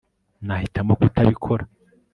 [0.45, 1.63] nahitamo kutabikora